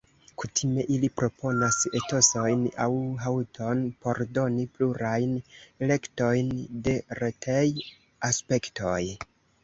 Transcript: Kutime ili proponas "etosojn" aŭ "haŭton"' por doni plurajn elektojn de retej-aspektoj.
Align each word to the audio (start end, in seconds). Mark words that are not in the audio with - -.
Kutime 0.41 0.83
ili 0.93 1.07
proponas 1.19 1.75
"etosojn" 1.97 2.63
aŭ 2.85 2.95
"haŭton"' 3.25 3.83
por 4.05 4.21
doni 4.37 4.65
plurajn 4.77 5.35
elektojn 5.89 6.49
de 6.89 6.95
retej-aspektoj. 7.21 8.99